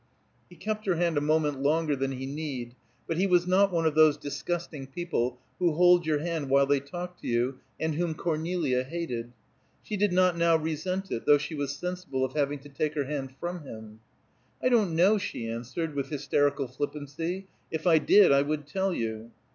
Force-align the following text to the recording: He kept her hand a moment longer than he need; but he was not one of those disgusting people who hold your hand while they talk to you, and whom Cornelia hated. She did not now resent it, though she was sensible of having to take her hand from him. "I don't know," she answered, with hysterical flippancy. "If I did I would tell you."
He 0.49 0.55
kept 0.55 0.87
her 0.87 0.95
hand 0.95 1.15
a 1.15 1.21
moment 1.21 1.61
longer 1.61 1.95
than 1.95 2.13
he 2.13 2.25
need; 2.25 2.73
but 3.05 3.17
he 3.17 3.27
was 3.27 3.45
not 3.45 3.71
one 3.71 3.85
of 3.85 3.93
those 3.93 4.17
disgusting 4.17 4.87
people 4.87 5.37
who 5.59 5.73
hold 5.73 6.07
your 6.07 6.17
hand 6.17 6.49
while 6.49 6.65
they 6.65 6.79
talk 6.79 7.21
to 7.21 7.27
you, 7.27 7.59
and 7.79 7.93
whom 7.93 8.15
Cornelia 8.15 8.83
hated. 8.83 9.31
She 9.83 9.95
did 9.97 10.11
not 10.11 10.35
now 10.35 10.55
resent 10.55 11.11
it, 11.11 11.27
though 11.27 11.37
she 11.37 11.53
was 11.53 11.75
sensible 11.75 12.25
of 12.25 12.33
having 12.33 12.57
to 12.61 12.69
take 12.69 12.95
her 12.95 13.05
hand 13.05 13.35
from 13.39 13.61
him. 13.63 13.99
"I 14.59 14.69
don't 14.69 14.95
know," 14.95 15.19
she 15.19 15.47
answered, 15.47 15.93
with 15.93 16.09
hysterical 16.09 16.67
flippancy. 16.67 17.45
"If 17.69 17.85
I 17.85 17.99
did 17.99 18.31
I 18.31 18.41
would 18.41 18.65
tell 18.65 18.95
you." 18.95 19.29